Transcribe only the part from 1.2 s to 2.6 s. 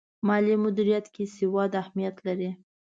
سواد اهمیت لري.